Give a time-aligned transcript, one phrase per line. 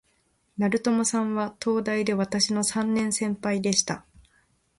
[0.57, 4.03] 成友さんは、東大で私の三年先輩でした